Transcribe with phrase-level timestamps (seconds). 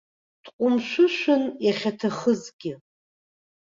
[0.43, 2.73] Дҟәымшәышәын, иахьаҭахызгьы.